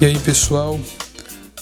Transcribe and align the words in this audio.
E 0.00 0.06
aí, 0.06 0.16
pessoal, 0.20 0.78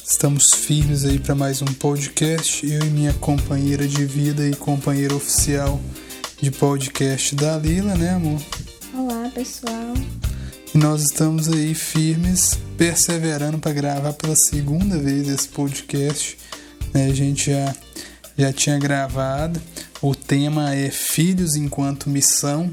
estamos 0.07 0.51
firmes 0.55 1.07
aí 1.07 1.19
para 1.19 1.35
mais 1.35 1.63
um 1.63 1.65
podcast. 1.65 2.71
Eu 2.71 2.83
e 2.83 2.91
minha 2.91 3.15
companheira 3.15 3.89
de 3.89 4.05
vida 4.05 4.47
e 4.47 4.55
companheira 4.55 5.15
oficial 5.15 5.81
de 6.43 6.51
podcast 6.51 7.35
da 7.35 7.57
Lila, 7.57 7.95
né, 7.95 8.11
amor? 8.11 8.39
Olá, 8.93 9.31
pessoal. 9.35 9.95
E 10.75 10.77
nós 10.77 11.01
estamos 11.01 11.49
aí 11.49 11.75
firmes, 11.75 12.59
perseverando 12.77 13.59
para 13.59 13.73
gravar 13.73 14.13
pela 14.13 14.37
segunda 14.37 14.99
vez 14.99 15.29
esse 15.29 15.49
podcast. 15.49 16.37
Né? 16.93 17.07
A 17.07 17.15
gente 17.15 17.51
já, 17.51 17.75
já 18.37 18.53
tinha 18.53 18.79
gravado. 18.79 19.59
O 20.03 20.15
tema 20.15 20.75
é 20.75 20.91
Filhos 20.91 21.57
enquanto 21.57 22.11
Missão. 22.11 22.71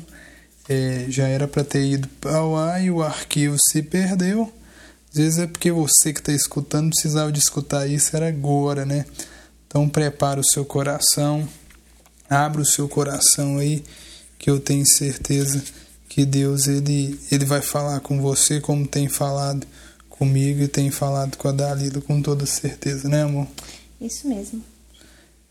É, 0.67 1.05
já 1.07 1.25
era 1.25 1.47
para 1.47 1.63
ter 1.63 1.85
ido 1.85 2.09
ao 2.25 2.57
ar 2.57 2.83
e 2.83 2.91
o 2.91 3.01
arquivo 3.01 3.55
se 3.71 3.81
perdeu. 3.81 4.51
Às 5.13 5.19
vezes 5.19 5.37
é 5.37 5.45
porque 5.45 5.71
você 5.71 6.11
que 6.11 6.21
está 6.21 6.33
escutando 6.33 6.89
precisava 6.89 7.31
de 7.31 7.37
escutar 7.37 7.85
isso, 7.85 8.15
era 8.15 8.27
agora, 8.27 8.83
né? 8.83 9.05
Então 9.67 9.87
prepara 9.87 10.39
o 10.39 10.43
seu 10.43 10.65
coração, 10.65 11.47
abra 12.27 12.63
o 12.63 12.65
seu 12.65 12.89
coração 12.89 13.59
aí, 13.59 13.83
que 14.39 14.49
eu 14.49 14.59
tenho 14.59 14.83
certeza 14.87 15.63
que 16.09 16.25
Deus 16.25 16.67
ele, 16.67 17.19
ele 17.31 17.45
vai 17.45 17.61
falar 17.61 17.99
com 17.99 18.19
você 18.19 18.59
como 18.59 18.87
tem 18.87 19.07
falado 19.07 19.67
comigo 20.09 20.61
e 20.63 20.67
tem 20.67 20.89
falado 20.89 21.37
com 21.37 21.47
a 21.47 21.51
Dalila 21.51 22.01
com 22.01 22.19
toda 22.19 22.47
certeza, 22.47 23.07
né, 23.07 23.21
amor? 23.21 23.47
Isso 24.01 24.27
mesmo. 24.27 24.63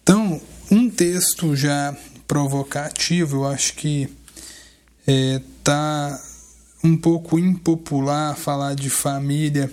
Então, 0.03 0.41
um 0.73 0.91
texto 0.91 1.55
já 1.55 1.97
provocativo, 2.27 3.37
eu 3.37 3.47
acho 3.47 3.75
que 3.75 4.09
é, 5.07 5.41
tá 5.63 6.21
um 6.85 6.97
pouco 6.97 7.39
impopular 7.39 8.37
falar 8.37 8.75
de 8.75 8.91
família 8.91 9.71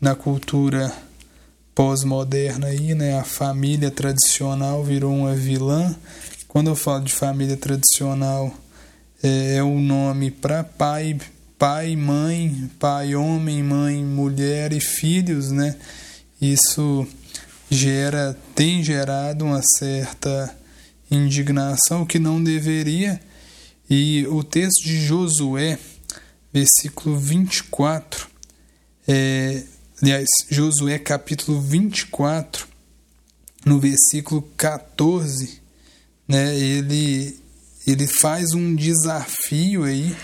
na 0.00 0.14
cultura 0.14 0.92
pós-moderna 1.74 2.68
aí, 2.68 2.94
né? 2.94 3.18
A 3.18 3.24
família 3.24 3.90
tradicional 3.90 4.84
virou 4.84 5.14
uma 5.14 5.34
vilã. 5.34 5.94
Quando 6.46 6.70
eu 6.70 6.76
falo 6.76 7.04
de 7.04 7.12
família 7.12 7.56
tradicional, 7.56 8.52
é, 9.22 9.56
é 9.56 9.62
o 9.62 9.80
nome 9.80 10.30
para 10.30 10.62
pai, 10.62 11.18
pai, 11.58 11.96
mãe, 11.96 12.70
pai, 12.78 13.16
homem, 13.16 13.62
mãe, 13.62 14.04
mulher 14.04 14.72
e 14.72 14.80
filhos, 14.80 15.50
né? 15.50 15.76
Isso 16.40 17.06
gera, 17.68 18.38
tem 18.54 18.82
gerado 18.82 19.44
uma 19.44 19.60
certa 19.78 20.56
indignação 21.10 22.06
que 22.06 22.18
não 22.18 22.42
deveria. 22.42 23.20
E 23.90 24.26
o 24.28 24.44
texto 24.44 24.84
de 24.84 25.00
Josué 25.00 25.78
versículo 26.58 27.16
24, 27.16 28.26
é, 29.06 29.62
aliás, 30.02 30.26
Josué 30.50 30.98
capítulo 30.98 31.60
24, 31.60 32.66
no 33.64 33.78
versículo 33.78 34.42
14, 34.56 35.60
né, 36.26 36.56
ele, 36.58 37.38
ele 37.86 38.06
faz 38.08 38.52
um 38.54 38.74
desafio 38.74 39.84
aí 39.84 40.16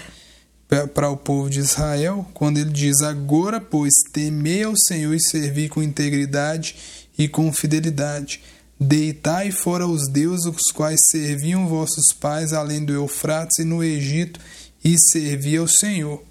para 0.93 1.09
o 1.09 1.17
povo 1.17 1.49
de 1.49 1.61
Israel, 1.61 2.29
quando 2.35 2.59
ele 2.59 2.71
diz: 2.71 3.01
Agora, 3.03 3.61
pois, 3.61 3.93
temei 4.13 4.65
ao 4.65 4.75
Senhor 4.77 5.15
e 5.15 5.21
servi 5.21 5.69
com 5.69 5.83
integridade 5.83 6.75
e 7.17 7.29
com 7.29 7.53
fidelidade. 7.53 8.43
Deitai 8.81 9.53
fora 9.53 9.87
os 9.87 10.11
deuses 10.11 10.47
os 10.47 10.73
quais 10.75 10.99
serviam 11.11 11.69
vossos 11.69 12.13
pais 12.13 12.53
além 12.53 12.85
do 12.85 12.93
Eufrates 12.93 13.59
e 13.61 13.65
no 13.65 13.85
Egito, 13.85 14.41
e 14.85 14.97
servia 14.99 15.61
ao 15.61 15.69
Senhor. 15.69 16.23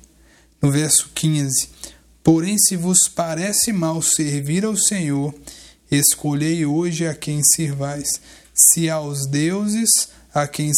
No 0.62 0.72
verso 0.72 1.10
15: 1.16 1.70
Porém, 2.24 2.58
se 2.58 2.78
vos 2.78 3.00
parece 3.14 3.74
mal 3.74 4.02
servir 4.02 4.64
ao 4.64 4.78
Senhor, 4.78 5.34
escolhei 5.92 6.66
hoje 6.66 7.08
a 7.08 7.16
quem 7.16 7.42
sirvais, 7.44 8.22
se 8.54 8.90
aos 8.90 9.28
deuses 9.28 9.90
a 10.34 10.48
quem 10.48 10.72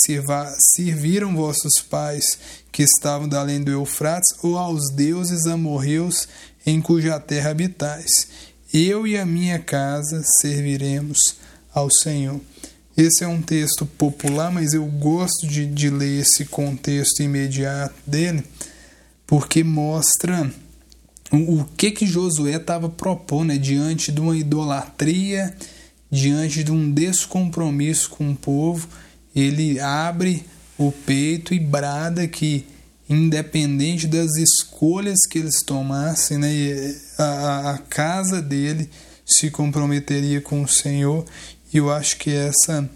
serviram 0.75 1.35
vossos 1.35 1.81
pais, 1.89 2.25
que 2.71 2.83
estavam 2.83 3.27
da 3.27 3.39
além 3.39 3.63
do 3.63 3.71
Eufrates, 3.71 4.27
ou 4.43 4.57
aos 4.57 4.91
deuses 4.91 5.45
amorreus 5.45 6.27
em 6.65 6.81
cuja 6.81 7.19
terra 7.19 7.51
habitais. 7.51 8.09
Eu 8.73 9.07
e 9.07 9.17
a 9.17 9.25
minha 9.25 9.57
casa 9.59 10.21
serviremos 10.41 11.17
ao 11.73 11.89
Senhor. 12.03 12.41
Esse 12.97 13.25
é 13.25 13.27
um 13.27 13.41
texto 13.41 13.85
popular, 13.85 14.49
mas 14.49 14.73
eu 14.73 14.85
gosto 14.85 15.45
de, 15.45 15.65
de 15.65 15.89
ler 15.89 16.21
esse 16.21 16.45
contexto 16.45 17.21
imediato 17.21 17.93
dele, 18.07 18.43
porque 19.27 19.65
mostra 19.65 20.49
o, 21.29 21.59
o 21.59 21.65
que 21.75 21.91
que 21.91 22.07
Josué 22.07 22.55
estava 22.55 22.87
propondo 22.87 23.49
né, 23.49 23.57
diante 23.57 24.13
de 24.13 24.21
uma 24.21 24.37
idolatria, 24.37 25.53
diante 26.09 26.63
de 26.63 26.71
um 26.71 26.89
descompromisso 26.89 28.09
com 28.09 28.31
o 28.31 28.35
povo. 28.35 28.87
Ele 29.35 29.77
abre 29.79 30.45
o 30.77 30.89
peito 30.89 31.53
e 31.53 31.59
brada 31.59 32.25
que, 32.29 32.65
independente 33.09 34.07
das 34.07 34.37
escolhas 34.37 35.19
que 35.29 35.39
eles 35.39 35.61
tomassem, 35.63 36.37
né, 36.37 36.95
a, 37.17 37.71
a 37.71 37.77
casa 37.77 38.41
dele 38.41 38.89
se 39.25 39.49
comprometeria 39.49 40.39
com 40.39 40.61
o 40.61 40.67
Senhor 40.67 41.25
e 41.75 41.77
eu 41.77 41.91
acho 41.91 42.17
que 42.19 42.31
essa 42.31 42.89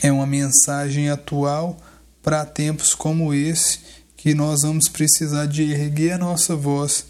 é 0.00 0.12
uma 0.12 0.24
mensagem 0.24 1.10
atual 1.10 1.76
para 2.22 2.46
tempos 2.46 2.94
como 2.94 3.34
esse, 3.34 3.80
que 4.16 4.34
nós 4.34 4.62
vamos 4.62 4.88
precisar 4.88 5.46
de 5.46 5.64
erguer 5.64 6.12
a 6.12 6.18
nossa 6.18 6.54
voz 6.54 7.04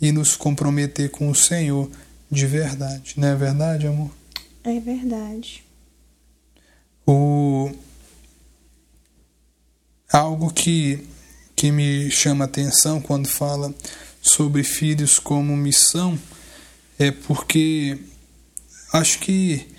e 0.00 0.10
nos 0.10 0.34
comprometer 0.34 1.12
com 1.12 1.30
o 1.30 1.34
Senhor 1.34 1.88
de 2.28 2.44
verdade. 2.44 3.14
Não 3.16 3.28
é 3.28 3.36
verdade, 3.36 3.86
amor? 3.86 4.10
É 4.64 4.80
verdade. 4.80 5.62
O... 7.06 7.70
Algo 10.12 10.52
que, 10.52 11.06
que 11.54 11.70
me 11.70 12.10
chama 12.10 12.46
atenção 12.46 13.00
quando 13.00 13.28
fala 13.28 13.72
sobre 14.20 14.64
filhos 14.64 15.20
como 15.20 15.56
missão 15.56 16.18
é 16.98 17.12
porque 17.12 17.96
acho 18.92 19.20
que 19.20 19.71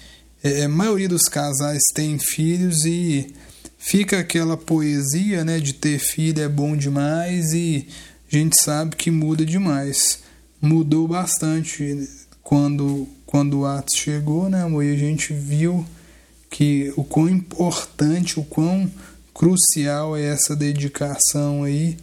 é, 0.43 0.65
a 0.65 0.69
maioria 0.69 1.07
dos 1.07 1.23
casais 1.23 1.81
tem 1.93 2.19
filhos 2.19 2.85
e 2.85 3.33
fica 3.77 4.19
aquela 4.19 4.57
poesia, 4.57 5.43
né, 5.45 5.59
de 5.59 5.73
ter 5.73 5.99
filho 5.99 6.41
é 6.41 6.49
bom 6.49 6.75
demais 6.75 7.53
e 7.53 7.87
a 8.31 8.35
gente 8.35 8.61
sabe 8.61 8.95
que 8.95 9.09
muda 9.09 9.45
demais. 9.45 10.19
Mudou 10.61 11.07
bastante 11.07 12.09
quando 12.41 13.07
quando 13.33 13.61
o 13.61 13.65
ato 13.65 13.97
chegou, 13.97 14.47
né, 14.47 14.61
amor? 14.61 14.83
E 14.83 14.93
a 14.93 14.95
gente 14.95 15.33
viu 15.33 15.83
que 16.51 16.93
o 16.95 17.03
quão 17.03 17.27
importante, 17.27 18.39
o 18.39 18.43
quão 18.43 18.87
crucial 19.33 20.15
é 20.15 20.25
essa 20.25 20.55
dedicação 20.55 21.63
aí 21.63 21.97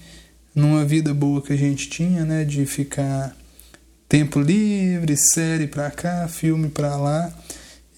numa 0.52 0.84
vida 0.84 1.14
boa 1.14 1.40
que 1.40 1.52
a 1.52 1.56
gente 1.56 1.88
tinha, 1.88 2.24
né, 2.24 2.44
de 2.44 2.66
ficar 2.66 3.36
tempo 4.08 4.40
livre, 4.40 5.16
série 5.16 5.68
para 5.68 5.88
cá, 5.92 6.26
filme 6.26 6.68
para 6.68 6.96
lá. 6.96 7.32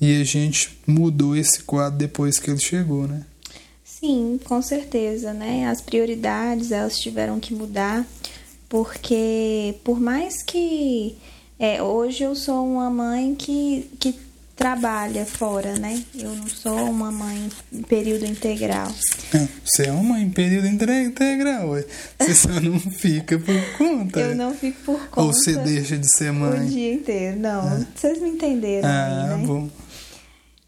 E 0.02 0.20
a 0.20 0.24
gente 0.24 0.76
mudou 0.84 1.36
esse 1.36 1.62
quadro 1.62 1.96
depois 1.96 2.36
que 2.40 2.50
ele 2.50 2.58
chegou, 2.58 3.06
né? 3.06 3.22
Sim, 3.84 4.40
com 4.42 4.60
certeza, 4.60 5.32
né? 5.32 5.68
As 5.68 5.80
prioridades 5.80 6.72
elas 6.72 6.98
tiveram 6.98 7.38
que 7.38 7.54
mudar, 7.54 8.04
porque 8.68 9.76
por 9.84 10.00
mais 10.00 10.42
que 10.42 11.16
é, 11.56 11.80
hoje 11.80 12.24
eu 12.24 12.34
sou 12.34 12.66
uma 12.66 12.90
mãe 12.90 13.36
que, 13.36 13.88
que 14.00 14.18
trabalha 14.56 15.24
fora, 15.24 15.78
né? 15.78 16.02
Eu 16.18 16.34
não 16.34 16.48
sou 16.48 16.90
uma 16.90 17.12
mãe 17.12 17.48
em 17.72 17.82
período 17.82 18.26
integral. 18.26 18.92
É, 19.32 19.46
você 19.64 19.86
é 19.86 19.92
uma 19.92 20.02
mãe 20.02 20.24
em 20.24 20.30
período 20.30 20.66
integral, 20.66 21.68
ué. 21.70 21.84
você 22.18 22.34
só 22.34 22.60
não 22.60 22.80
fica 22.80 23.38
por 23.38 23.78
conta. 23.78 24.18
Eu 24.18 24.34
não 24.34 24.52
fico 24.52 24.80
por 24.84 24.98
conta. 25.10 25.20
Ou 25.20 25.32
você 25.32 25.54
deixa 25.58 25.96
de 25.96 26.12
ser 26.12 26.32
mãe? 26.32 26.66
O 26.66 26.68
dia 26.68 26.92
inteiro, 26.92 27.38
não. 27.38 27.68
Ah. 27.68 27.86
Vocês 27.94 28.20
me 28.20 28.30
entenderam 28.30 28.88
ah, 28.88 29.30
aí, 29.30 29.38
né? 29.38 29.46
bom 29.46 29.70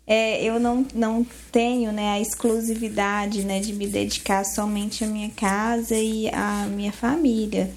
é, 0.06 0.44
eu 0.44 0.60
não, 0.60 0.86
não 0.94 1.26
tenho 1.50 1.90
né, 1.90 2.10
a 2.10 2.20
exclusividade 2.20 3.42
né, 3.42 3.60
de 3.60 3.72
me 3.72 3.86
dedicar 3.86 4.44
somente 4.44 5.02
à 5.02 5.06
minha 5.06 5.30
casa 5.30 5.96
e 5.96 6.28
à 6.28 6.66
minha 6.66 6.92
família. 6.92 7.70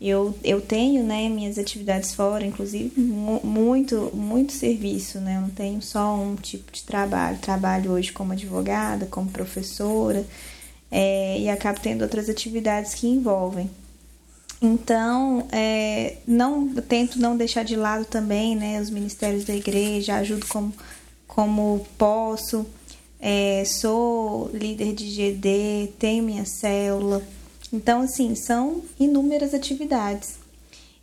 Eu, 0.00 0.34
eu 0.42 0.60
tenho 0.60 1.02
né, 1.02 1.28
minhas 1.28 1.58
atividades 1.58 2.14
fora, 2.14 2.44
inclusive 2.44 2.98
muito, 2.98 4.10
muito 4.14 4.52
serviço, 4.52 5.20
né? 5.20 5.36
Eu 5.36 5.42
não 5.42 5.50
tenho 5.50 5.82
só 5.82 6.16
um 6.16 6.36
tipo 6.36 6.72
de 6.72 6.82
trabalho. 6.84 7.36
Trabalho 7.38 7.92
hoje 7.92 8.10
como 8.10 8.32
advogada, 8.32 9.04
como 9.04 9.30
professora, 9.30 10.24
é, 10.90 11.38
e 11.38 11.50
acabo 11.50 11.80
tendo 11.80 12.00
outras 12.00 12.30
atividades 12.30 12.94
que 12.94 13.06
envolvem. 13.06 13.70
Então, 14.62 15.46
é, 15.52 16.16
não 16.26 16.68
tento 16.68 17.18
não 17.18 17.36
deixar 17.36 17.62
de 17.62 17.76
lado 17.76 18.06
também 18.06 18.56
né, 18.56 18.80
os 18.80 18.88
ministérios 18.88 19.44
da 19.44 19.54
igreja, 19.54 20.16
ajudo 20.16 20.46
como 20.46 20.72
como 21.34 21.86
posso. 21.96 22.66
É, 23.20 23.64
sou 23.66 24.50
líder 24.52 24.94
de 24.94 25.08
GD, 25.10 25.92
tenho 25.98 26.24
minha 26.24 26.44
célula. 26.44 27.22
Então, 27.72 28.02
assim, 28.02 28.34
são 28.34 28.82
inúmeras 28.98 29.54
atividades. 29.54 30.38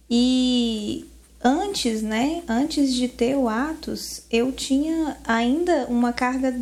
E 0.09 1.05
antes, 1.43 2.01
né, 2.01 2.43
antes 2.47 2.93
de 2.93 3.07
ter 3.07 3.35
o 3.35 3.47
Atos, 3.47 4.23
eu 4.31 4.51
tinha 4.51 5.17
ainda 5.23 5.85
uma 5.87 6.11
carga 6.11 6.59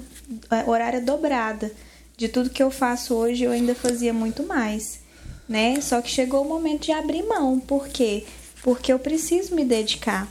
é, 0.51 0.69
horária 0.69 1.01
dobrada. 1.01 1.71
De 2.17 2.29
tudo 2.29 2.49
que 2.49 2.63
eu 2.63 2.71
faço 2.71 3.13
hoje, 3.13 3.43
eu 3.43 3.51
ainda 3.51 3.75
fazia 3.75 4.13
muito 4.13 4.43
mais, 4.43 5.01
né? 5.49 5.81
Só 5.81 6.01
que 6.01 6.09
chegou 6.09 6.43
o 6.43 6.47
momento 6.47 6.85
de 6.85 6.91
abrir 6.93 7.23
mão. 7.23 7.59
Por 7.59 7.89
quê? 7.89 8.25
Porque 8.63 8.91
eu 8.91 8.99
preciso 8.99 9.53
me 9.53 9.65
dedicar 9.65 10.29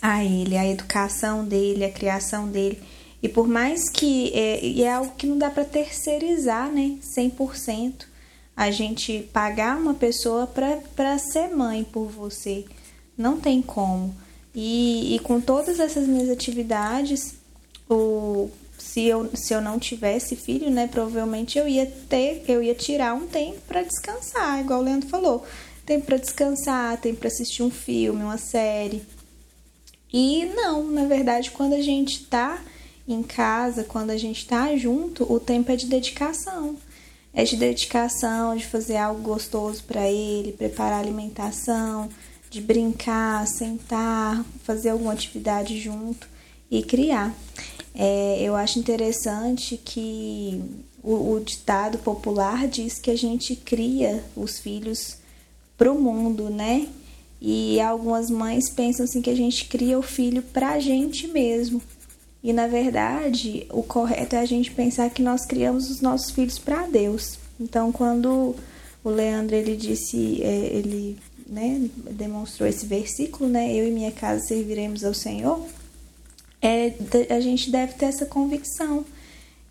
a 0.00 0.24
ele, 0.24 0.56
a 0.56 0.66
educação 0.66 1.44
dele, 1.44 1.84
a 1.84 1.90
criação 1.90 2.48
dele. 2.48 2.80
E 3.22 3.28
por 3.28 3.48
mais 3.48 3.88
que 3.88 4.32
é, 4.32 4.64
e 4.64 4.82
é 4.82 4.92
algo 4.92 5.12
que 5.16 5.26
não 5.26 5.38
dá 5.38 5.50
para 5.50 5.64
terceirizar, 5.64 6.70
né, 6.70 6.98
100%, 7.02 8.06
a 8.56 8.70
gente 8.70 9.28
pagar 9.32 9.76
uma 9.76 9.94
pessoa 9.94 10.46
para 10.46 11.18
ser 11.18 11.48
mãe 11.48 11.84
por 11.84 12.06
você, 12.06 12.64
não 13.16 13.40
tem 13.40 13.60
como. 13.62 14.14
E, 14.54 15.14
e 15.14 15.18
com 15.20 15.40
todas 15.40 15.78
essas 15.78 16.06
minhas 16.06 16.28
atividades, 16.28 17.34
o, 17.88 18.50
se, 18.76 19.04
eu, 19.06 19.30
se 19.34 19.52
eu 19.52 19.60
não 19.60 19.78
tivesse 19.78 20.36
filho, 20.36 20.70
né, 20.70 20.86
provavelmente 20.86 21.58
eu 21.58 21.68
ia 21.68 21.86
ter, 21.86 22.44
eu 22.48 22.62
ia 22.62 22.74
tirar 22.74 23.14
um 23.14 23.26
tempo 23.26 23.60
para 23.66 23.82
descansar, 23.82 24.60
igual 24.60 24.80
o 24.80 24.82
Leandro 24.82 25.08
falou. 25.08 25.44
Tempo 25.84 26.06
para 26.06 26.18
descansar, 26.18 27.00
tempo 27.00 27.20
para 27.20 27.28
assistir 27.28 27.62
um 27.62 27.70
filme, 27.70 28.22
uma 28.22 28.38
série. 28.38 29.02
E 30.12 30.46
não, 30.46 30.90
na 30.90 31.04
verdade, 31.04 31.50
quando 31.50 31.74
a 31.74 31.82
gente 31.82 32.24
tá 32.24 32.62
em 33.06 33.22
casa, 33.22 33.84
quando 33.84 34.10
a 34.10 34.16
gente 34.16 34.46
tá 34.46 34.76
junto, 34.76 35.30
o 35.32 35.40
tempo 35.40 35.70
é 35.72 35.76
de 35.76 35.86
dedicação. 35.86 36.76
É 37.32 37.44
de 37.44 37.56
dedicação, 37.56 38.56
de 38.56 38.66
fazer 38.66 38.96
algo 38.96 39.20
gostoso 39.20 39.82
para 39.84 40.10
ele, 40.10 40.52
preparar 40.52 41.00
alimentação, 41.00 42.08
de 42.50 42.60
brincar, 42.60 43.46
sentar, 43.46 44.44
fazer 44.64 44.90
alguma 44.90 45.12
atividade 45.12 45.78
junto 45.78 46.26
e 46.70 46.82
criar. 46.82 47.34
É, 47.94 48.40
eu 48.40 48.56
acho 48.56 48.78
interessante 48.78 49.76
que 49.76 50.62
o, 51.02 51.32
o 51.34 51.40
ditado 51.40 51.98
popular 51.98 52.66
diz 52.66 52.98
que 52.98 53.10
a 53.10 53.16
gente 53.16 53.54
cria 53.56 54.24
os 54.36 54.58
filhos 54.58 55.18
para 55.76 55.92
o 55.92 56.00
mundo, 56.00 56.50
né? 56.50 56.88
E 57.40 57.80
algumas 57.80 58.30
mães 58.30 58.68
pensam 58.68 59.04
assim 59.04 59.22
que 59.22 59.30
a 59.30 59.36
gente 59.36 59.66
cria 59.66 59.98
o 59.98 60.02
filho 60.02 60.42
para 60.42 60.70
a 60.70 60.80
gente 60.80 61.28
mesmo. 61.28 61.80
E 62.42 62.52
na 62.52 62.66
verdade, 62.66 63.66
o 63.70 63.82
correto 63.82 64.36
é 64.36 64.40
a 64.40 64.46
gente 64.46 64.70
pensar 64.70 65.10
que 65.10 65.22
nós 65.22 65.44
criamos 65.44 65.90
os 65.90 66.00
nossos 66.00 66.30
filhos 66.30 66.58
para 66.58 66.86
Deus. 66.86 67.38
Então, 67.60 67.90
quando 67.92 68.54
o 69.02 69.10
Leandro 69.10 69.54
ele 69.54 69.76
disse, 69.76 70.42
é, 70.42 70.76
ele 70.76 71.18
né, 71.46 71.88
demonstrou 72.10 72.68
esse 72.68 72.86
versículo, 72.86 73.48
né? 73.48 73.72
Eu 73.74 73.88
e 73.88 73.90
minha 73.90 74.12
casa 74.12 74.46
serviremos 74.46 75.04
ao 75.04 75.14
Senhor. 75.14 75.64
É, 76.60 76.92
a 77.30 77.40
gente 77.40 77.70
deve 77.70 77.94
ter 77.94 78.06
essa 78.06 78.26
convicção 78.26 79.04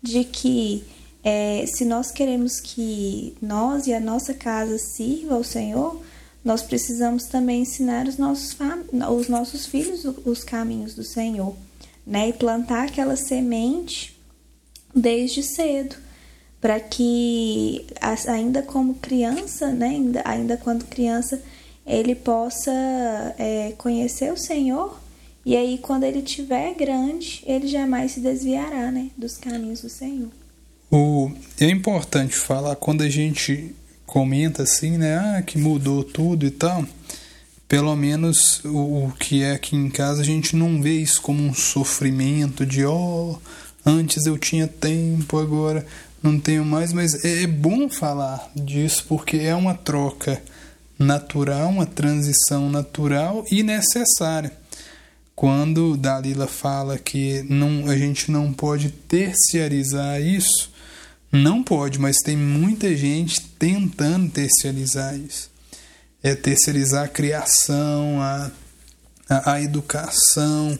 de 0.02 0.24
que 0.24 0.84
é, 1.22 1.64
se 1.66 1.84
nós 1.84 2.10
queremos 2.10 2.60
que 2.60 3.34
nós 3.40 3.86
e 3.86 3.92
a 3.92 4.00
nossa 4.00 4.32
casa 4.34 4.78
sirva 4.78 5.34
ao 5.34 5.44
Senhor, 5.44 6.00
nós 6.48 6.62
precisamos 6.62 7.26
também 7.26 7.62
ensinar 7.62 8.08
os 8.08 8.16
nossos, 8.16 8.56
os 9.16 9.28
nossos 9.28 9.66
filhos 9.66 10.04
os 10.24 10.42
caminhos 10.42 10.94
do 10.94 11.04
Senhor 11.04 11.54
né? 12.08 12.30
E 12.30 12.32
plantar 12.32 12.86
aquela 12.86 13.14
semente 13.14 14.18
desde 14.94 15.42
cedo, 15.42 15.94
para 16.58 16.80
que 16.80 17.84
ainda 18.26 18.62
como 18.62 18.94
criança, 18.94 19.70
né? 19.70 19.88
Ainda, 19.88 20.22
ainda 20.24 20.56
quando 20.56 20.86
criança, 20.86 21.40
ele 21.86 22.14
possa 22.14 22.72
é, 23.38 23.74
conhecer 23.76 24.32
o 24.32 24.36
Senhor 24.36 24.98
e 25.44 25.54
aí 25.56 25.78
quando 25.78 26.04
ele 26.04 26.22
tiver 26.22 26.74
grande, 26.74 27.42
ele 27.46 27.68
jamais 27.68 28.12
se 28.12 28.20
desviará, 28.20 28.90
né? 28.90 29.10
Dos 29.16 29.36
caminhos 29.36 29.82
do 29.82 29.90
Senhor. 29.90 30.30
O, 30.90 31.30
é 31.60 31.66
importante 31.66 32.34
falar 32.34 32.74
quando 32.76 33.02
a 33.02 33.10
gente 33.10 33.74
comenta 34.08 34.64
assim, 34.64 34.98
né? 34.98 35.16
Ah, 35.16 35.42
que 35.42 35.56
mudou 35.56 36.02
tudo 36.02 36.44
e 36.44 36.50
tal 36.50 36.84
pelo 37.68 37.94
menos 37.94 38.64
o, 38.64 39.04
o, 39.04 39.12
que 39.12 39.42
é 39.42 39.52
aqui 39.52 39.76
em 39.76 39.90
casa, 39.90 40.22
a 40.22 40.24
gente 40.24 40.56
não 40.56 40.80
vê 40.80 40.94
isso 40.94 41.20
como 41.20 41.42
um 41.42 41.52
sofrimento 41.52 42.64
de 42.64 42.84
ó, 42.86 42.94
oh, 42.94 43.38
antes 43.84 44.24
eu 44.24 44.38
tinha 44.38 44.66
tempo, 44.66 45.38
agora 45.38 45.86
não 46.22 46.40
tenho 46.40 46.64
mais, 46.64 46.94
mas 46.94 47.24
é, 47.24 47.42
é 47.42 47.46
bom 47.46 47.88
falar 47.90 48.50
disso 48.56 49.04
porque 49.06 49.36
é 49.36 49.54
uma 49.54 49.74
troca 49.74 50.42
natural, 50.98 51.68
uma 51.68 51.86
transição 51.86 52.70
natural 52.70 53.44
e 53.52 53.62
necessária. 53.62 54.50
Quando 55.36 55.96
Dalila 55.96 56.48
fala 56.48 56.98
que 56.98 57.44
não, 57.48 57.88
a 57.88 57.96
gente 57.96 58.30
não 58.32 58.52
pode 58.52 58.90
terciarizar 58.90 60.20
isso, 60.20 60.72
não 61.30 61.62
pode, 61.62 61.98
mas 61.98 62.16
tem 62.18 62.36
muita 62.36 62.96
gente 62.96 63.40
tentando 63.58 64.30
terciarizar 64.30 65.16
isso 65.16 65.50
é 66.22 66.34
terceirizar 66.34 67.04
a 67.04 67.08
criação, 67.08 68.20
a, 68.20 68.50
a, 69.28 69.52
a 69.54 69.62
educação, 69.62 70.78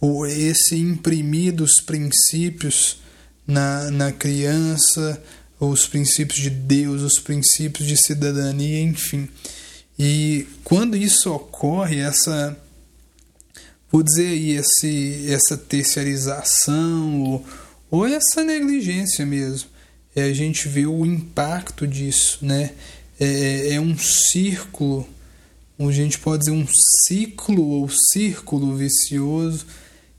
ou 0.00 0.26
esse 0.26 0.76
imprimir 0.76 1.54
dos 1.54 1.80
princípios 1.84 3.00
na, 3.46 3.90
na 3.90 4.12
criança, 4.12 5.22
os 5.58 5.86
princípios 5.86 6.40
de 6.40 6.50
Deus, 6.50 7.02
os 7.02 7.18
princípios 7.18 7.86
de 7.86 7.96
cidadania, 7.96 8.82
enfim. 8.82 9.28
E 9.98 10.46
quando 10.64 10.96
isso 10.96 11.30
ocorre, 11.30 12.00
essa, 12.00 12.56
vou 13.92 14.02
dizer 14.02 14.28
aí, 14.28 14.52
esse, 14.52 15.30
essa 15.30 15.56
terceirização 15.56 17.20
ou, 17.20 17.46
ou 17.90 18.06
essa 18.06 18.42
negligência 18.42 19.26
mesmo, 19.26 19.68
a 20.16 20.32
gente 20.32 20.68
vê 20.68 20.86
o 20.86 21.06
impacto 21.06 21.86
disso, 21.86 22.38
né? 22.42 22.72
é, 23.20 23.74
é 23.74 23.80
um 23.80 23.96
círculo, 23.98 25.06
a 25.78 25.92
gente 25.92 26.18
pode 26.18 26.44
dizer 26.44 26.52
um 26.52 26.66
ciclo 27.06 27.62
ou 27.68 27.90
círculo 28.12 28.74
vicioso 28.74 29.66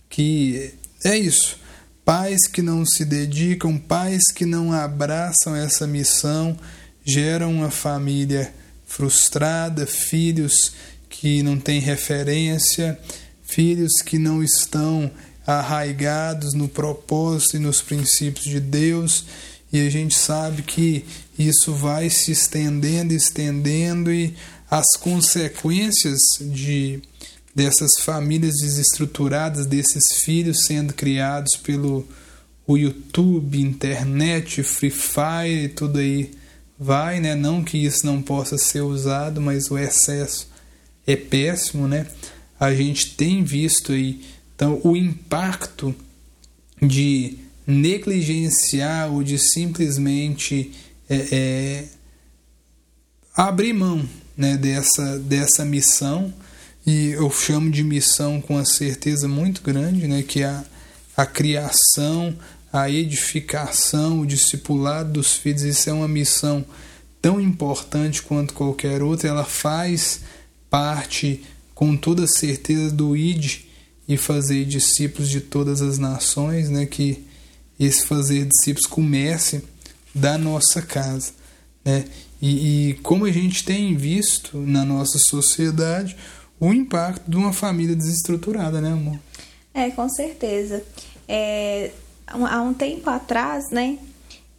que 0.08 0.74
é 1.04 1.18
isso. 1.18 1.60
Pais 2.06 2.48
que 2.48 2.62
não 2.62 2.86
se 2.86 3.06
dedicam, 3.06 3.78
pais 3.78 4.24
que 4.34 4.46
não 4.46 4.72
abraçam 4.72 5.56
essa 5.56 5.88
missão, 5.88 6.58
geram 7.04 7.54
uma 7.54 7.72
família 7.72 8.54
frustrada, 8.86 9.88
filhos 9.88 10.74
que 11.10 11.42
não 11.42 11.60
têm 11.60 11.80
referência, 11.80 13.00
filhos 13.44 13.94
que 14.04 14.18
não 14.18 14.44
estão 14.44 15.10
arraigados 15.46 16.54
no 16.54 16.68
propósito 16.68 17.58
e 17.58 17.60
nos 17.60 17.82
princípios 17.82 18.46
de 18.46 18.60
Deus, 18.60 19.26
e 19.72 19.80
a 19.80 19.90
gente 19.90 20.18
sabe 20.18 20.64
que 20.64 21.06
isso 21.38 21.74
vai 21.74 22.10
se 22.10 22.32
estendendo, 22.32 23.14
estendendo 23.14 24.12
e 24.12 24.36
as 24.70 24.86
consequências 25.00 26.20
de 26.40 27.02
dessas 27.54 27.92
famílias 28.00 28.56
desestruturadas, 28.62 29.66
desses 29.66 30.04
filhos 30.24 30.66
sendo 30.66 30.94
criados 30.94 31.56
pelo 31.58 32.08
o 32.66 32.78
YouTube, 32.78 33.60
internet, 33.60 34.64
Free 34.64 34.90
Fire, 34.90 35.70
tudo 35.76 36.00
aí 36.00 36.32
vai, 36.80 37.20
né? 37.20 37.36
Não 37.36 37.64
que 37.64 37.78
isso 37.78 38.06
não 38.06 38.22
possa 38.22 38.58
ser 38.58 38.82
usado, 38.82 39.42
mas 39.42 39.70
o 39.70 39.78
excesso 39.78 40.48
é 41.06 41.16
péssimo, 41.16 41.88
né? 41.88 42.08
A 42.60 42.74
gente 42.74 43.16
tem 43.16 43.44
visto 43.44 43.92
aí 43.92 44.22
então 44.56 44.80
o 44.84 44.96
impacto 44.96 45.94
de 46.82 47.40
negligenciar 47.72 49.12
ou 49.12 49.24
de 49.24 49.38
simplesmente 49.40 50.72
é, 51.10 51.16
é, 51.32 51.86
abrir 53.36 53.74
mão 53.74 54.08
né, 54.36 54.58
dessa, 54.58 55.18
dessa 55.20 55.66
missão, 55.66 56.34
e 56.86 57.10
eu 57.10 57.30
chamo 57.30 57.70
de 57.70 57.84
missão 57.84 58.42
com 58.42 58.56
uma 58.56 58.66
certeza 58.66 59.28
muito 59.28 59.62
grande, 59.62 60.08
né, 60.08 60.24
que 60.24 60.42
é 60.42 60.46
a, 60.46 60.64
a 61.18 61.26
criação, 61.26 62.36
a 62.74 62.90
edificação, 62.90 64.22
o 64.22 64.26
discipulado 64.26 65.14
dos 65.14 65.34
filhos, 65.36 65.62
isso 65.62 65.90
é 65.90 65.94
uma 65.94 66.08
missão 66.08 66.66
tão 67.22 67.40
importante 67.40 68.22
quanto 68.22 68.54
qualquer 68.54 69.04
outra, 69.04 69.30
ela 69.30 69.46
faz 69.46 70.22
parte 70.70 71.44
com 71.76 71.96
toda 71.96 72.26
certeza 72.28 72.92
do 72.92 73.16
ID 73.16 73.62
e 74.08 74.18
fazer 74.18 74.66
discípulos 74.66 75.30
de 75.30 75.42
todas 75.42 75.82
as 75.82 75.98
nações, 75.98 76.70
né, 76.70 76.86
que 76.86 77.31
esse 77.86 78.06
fazer 78.06 78.46
discípulos 78.46 78.86
comece 78.88 79.64
da 80.14 80.38
nossa 80.38 80.82
casa. 80.82 81.34
Né? 81.84 82.06
E, 82.42 82.90
e, 82.90 82.94
como 82.96 83.26
a 83.26 83.32
gente 83.32 83.64
tem 83.64 83.96
visto 83.96 84.58
na 84.58 84.86
nossa 84.86 85.18
sociedade 85.30 86.16
o 86.60 86.72
impacto 86.74 87.30
de 87.30 87.38
uma 87.38 87.52
família 87.52 87.96
desestruturada, 87.96 88.80
né, 88.80 88.92
amor? 88.92 89.20
É, 89.74 89.90
com 89.90 90.08
certeza. 90.10 90.84
É, 91.28 91.92
há 92.28 92.62
um 92.62 92.74
tempo 92.74 93.10
atrás, 93.10 93.72
né, 93.72 93.98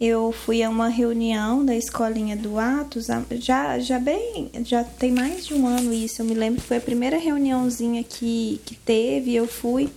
eu 0.00 0.32
fui 0.32 0.64
a 0.64 0.68
uma 0.68 0.88
reunião 0.88 1.64
da 1.64 1.76
escolinha 1.76 2.36
do 2.36 2.58
Atos, 2.58 3.06
já, 3.32 3.78
já 3.78 4.00
bem, 4.00 4.50
já 4.64 4.82
tem 4.82 5.12
mais 5.12 5.46
de 5.46 5.54
um 5.54 5.64
ano 5.64 5.92
isso, 5.92 6.22
eu 6.22 6.26
me 6.26 6.34
lembro 6.34 6.60
que 6.60 6.66
foi 6.66 6.78
a 6.78 6.80
primeira 6.80 7.18
reuniãozinha 7.18 8.02
que, 8.02 8.60
que 8.64 8.74
teve, 8.74 9.32
eu 9.32 9.46
fui, 9.46 9.88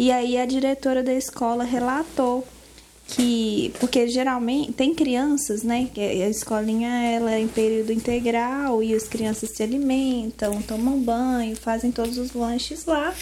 e 0.00 0.10
aí 0.10 0.38
a 0.38 0.46
diretora 0.46 1.02
da 1.02 1.12
escola 1.12 1.62
relatou 1.62 2.42
que, 3.06 3.70
porque 3.78 4.08
geralmente 4.08 4.72
tem 4.72 4.94
crianças, 4.94 5.62
né, 5.62 5.90
a 5.94 6.26
escolinha 6.26 6.88
ela 7.02 7.34
é 7.34 7.38
em 7.38 7.46
período 7.46 7.92
integral 7.92 8.82
e 8.82 8.94
as 8.94 9.06
crianças 9.06 9.50
se 9.50 9.62
alimentam, 9.62 10.62
tomam 10.62 10.98
banho, 10.98 11.54
fazem 11.54 11.92
todos 11.92 12.16
os 12.16 12.32
lanches 12.32 12.86
lá, 12.86 13.14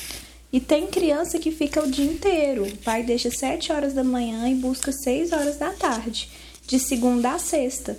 e 0.52 0.60
tem 0.60 0.86
criança 0.86 1.40
que 1.40 1.50
fica 1.50 1.82
o 1.82 1.90
dia 1.90 2.04
inteiro. 2.04 2.64
O 2.64 2.76
pai 2.76 3.02
deixa 3.02 3.28
7 3.28 3.72
horas 3.72 3.92
da 3.92 4.04
manhã 4.04 4.48
e 4.48 4.54
busca 4.54 4.92
6 4.92 5.32
horas 5.32 5.56
da 5.56 5.72
tarde, 5.72 6.30
de 6.64 6.78
segunda 6.78 7.32
a 7.32 7.40
sexta. 7.40 7.98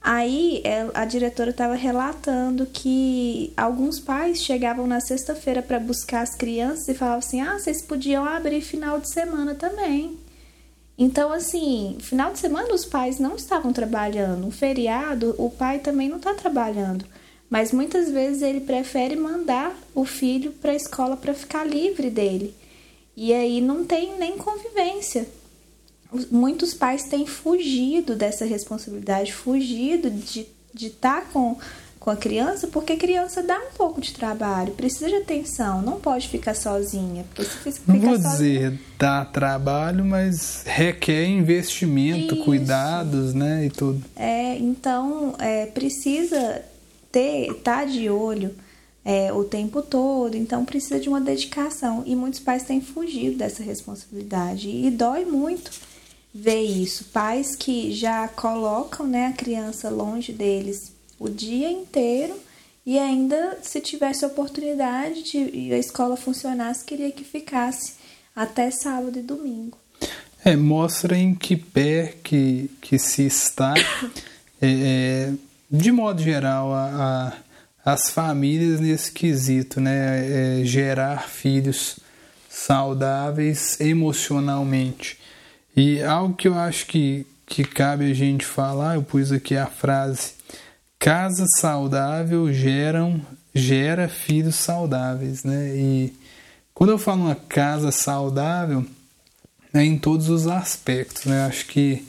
Aí 0.00 0.62
a 0.94 1.04
diretora 1.04 1.50
estava 1.50 1.74
relatando 1.74 2.66
que 2.66 3.52
alguns 3.56 4.00
pais 4.00 4.42
chegavam 4.42 4.86
na 4.86 5.00
sexta-feira 5.00 5.60
para 5.60 5.78
buscar 5.78 6.22
as 6.22 6.34
crianças 6.34 6.88
e 6.88 6.94
falavam 6.94 7.18
assim: 7.18 7.40
ah, 7.40 7.58
vocês 7.58 7.82
podiam 7.82 8.24
abrir 8.24 8.60
final 8.60 9.00
de 9.00 9.12
semana 9.12 9.54
também. 9.54 10.18
Então, 10.96 11.32
assim, 11.32 11.96
final 12.00 12.32
de 12.32 12.38
semana 12.38 12.74
os 12.74 12.84
pais 12.84 13.18
não 13.18 13.36
estavam 13.36 13.72
trabalhando. 13.72 14.46
Um 14.46 14.50
feriado, 14.50 15.34
o 15.38 15.50
pai 15.50 15.78
também 15.78 16.08
não 16.08 16.16
está 16.16 16.34
trabalhando 16.34 17.04
mas 17.50 17.72
muitas 17.72 18.10
vezes 18.10 18.42
ele 18.42 18.60
prefere 18.60 19.16
mandar 19.16 19.74
o 19.94 20.04
filho 20.04 20.52
para 20.52 20.72
a 20.72 20.76
escola 20.76 21.16
para 21.16 21.32
ficar 21.32 21.64
livre 21.64 22.10
dele. 22.10 22.54
E 23.16 23.32
aí 23.32 23.60
não 23.60 23.84
tem 23.84 24.18
nem 24.18 24.36
convivência. 24.36 25.26
Muitos 26.30 26.72
pais 26.72 27.04
têm 27.04 27.26
fugido 27.26 28.16
dessa 28.16 28.44
responsabilidade, 28.44 29.32
fugido 29.32 30.10
de 30.10 30.46
estar 30.74 31.20
tá 31.20 31.26
com, 31.30 31.56
com 32.00 32.10
a 32.10 32.16
criança, 32.16 32.66
porque 32.66 32.94
a 32.94 32.96
criança 32.96 33.42
dá 33.42 33.58
um 33.58 33.76
pouco 33.76 34.00
de 34.00 34.14
trabalho, 34.14 34.72
precisa 34.72 35.08
de 35.08 35.16
atenção, 35.16 35.82
não 35.82 36.00
pode 36.00 36.28
ficar 36.28 36.54
sozinha. 36.54 37.26
Porque 37.34 37.44
se 37.44 37.58
ficar 37.58 37.92
não 37.92 38.00
vou 38.00 38.16
sozinha... 38.16 38.70
dizer 38.70 38.80
dá 38.98 39.24
trabalho, 39.24 40.04
mas 40.04 40.62
requer 40.64 41.26
investimento, 41.26 42.34
Isso. 42.34 42.44
cuidados, 42.44 43.34
né, 43.34 43.66
e 43.66 43.70
tudo. 43.70 44.02
É, 44.16 44.56
então 44.56 45.34
é, 45.38 45.66
precisa 45.66 46.62
ter, 47.12 47.52
tá 47.56 47.84
de 47.84 48.08
olho 48.08 48.54
é, 49.04 49.32
o 49.32 49.44
tempo 49.44 49.82
todo, 49.82 50.36
então 50.36 50.64
precisa 50.64 50.98
de 50.98 51.08
uma 51.08 51.20
dedicação. 51.20 52.02
E 52.06 52.16
muitos 52.16 52.40
pais 52.40 52.62
têm 52.62 52.80
fugido 52.80 53.36
dessa 53.36 53.62
responsabilidade. 53.62 54.68
E 54.68 54.90
dói 54.90 55.24
muito 55.24 55.70
ver 56.34 56.62
isso. 56.62 57.04
Pais 57.06 57.56
que 57.56 57.92
já 57.92 58.28
colocam 58.28 59.06
né, 59.06 59.26
a 59.26 59.32
criança 59.32 59.88
longe 59.88 60.32
deles 60.32 60.92
o 61.18 61.28
dia 61.28 61.70
inteiro 61.70 62.38
e 62.86 62.98
ainda, 62.98 63.58
se 63.62 63.80
tivesse 63.80 64.24
oportunidade 64.24 65.22
de 65.22 65.72
a 65.74 65.78
escola 65.78 66.16
funcionasse, 66.16 66.84
queria 66.84 67.10
que 67.12 67.22
ficasse 67.22 67.94
até 68.34 68.70
sábado 68.70 69.18
e 69.18 69.22
domingo. 69.22 69.76
É, 70.42 70.56
mostra 70.56 71.14
em 71.14 71.34
que 71.34 71.54
pé 71.54 72.14
que, 72.22 72.70
que 72.80 72.98
se 72.98 73.26
está. 73.26 73.74
É, 74.60 74.66
é 75.30 75.32
de 75.70 75.92
modo 75.92 76.20
geral, 76.20 76.74
a, 76.74 77.32
a, 77.84 77.92
as 77.92 78.10
famílias 78.10 78.80
nesse 78.80 79.12
quesito, 79.12 79.80
né? 79.80 80.60
É 80.60 80.64
gerar 80.64 81.28
filhos 81.28 82.00
saudáveis 82.48 83.78
emocionalmente. 83.80 85.16
E 85.80 86.02
algo 86.02 86.34
que 86.34 86.48
eu 86.48 86.58
acho 86.58 86.86
que, 86.86 87.24
que 87.46 87.62
cabe 87.62 88.10
a 88.10 88.12
gente 88.12 88.44
falar, 88.44 88.96
eu 88.96 89.02
pus 89.04 89.30
aqui 89.30 89.56
a 89.56 89.66
frase: 89.66 90.32
casa 90.98 91.46
saudável 91.60 92.52
geram, 92.52 93.20
gera 93.54 94.08
filhos 94.08 94.56
saudáveis, 94.56 95.44
né? 95.44 95.76
E 95.76 96.12
quando 96.74 96.90
eu 96.90 96.98
falo 96.98 97.26
uma 97.26 97.36
casa 97.36 97.92
saudável, 97.92 98.84
é 99.72 99.84
em 99.84 99.96
todos 99.96 100.28
os 100.28 100.48
aspectos, 100.48 101.26
né? 101.26 101.44
Eu 101.44 101.46
acho 101.46 101.66
que 101.66 102.04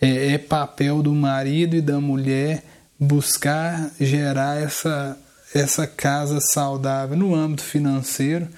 é, 0.00 0.32
é 0.32 0.38
papel 0.38 1.00
do 1.00 1.14
marido 1.14 1.76
e 1.76 1.80
da 1.80 2.00
mulher 2.00 2.64
buscar 2.98 3.92
gerar 4.00 4.60
essa, 4.60 5.16
essa 5.54 5.86
casa 5.86 6.40
saudável 6.40 7.16
no 7.16 7.32
âmbito 7.32 7.62
financeiro. 7.62 8.48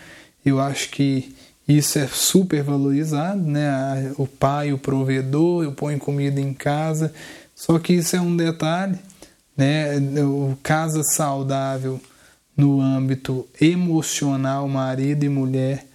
Eu 0.42 0.58
acho 0.58 0.88
que 0.88 1.35
isso 1.68 1.98
é 1.98 2.06
super 2.06 2.62
valorizado, 2.62 3.42
né? 3.42 4.12
O 4.16 4.26
pai, 4.26 4.72
o 4.72 4.78
provedor, 4.78 5.64
eu 5.64 5.72
ponho 5.72 5.98
comida 5.98 6.40
em 6.40 6.54
casa. 6.54 7.12
Só 7.54 7.78
que 7.78 7.94
isso 7.94 8.14
é 8.14 8.20
um 8.20 8.36
detalhe, 8.36 8.98
né? 9.56 9.96
O 10.22 10.56
casa 10.62 11.02
saudável 11.02 12.00
no 12.56 12.80
âmbito 12.80 13.46
emocional, 13.60 14.66
marido 14.68 15.24
e 15.24 15.28
mulher, 15.28 15.86